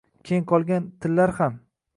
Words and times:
Keyin 0.29 0.47
qolgan 0.51 0.89
tillar 1.05 1.37
ham 1.43 1.65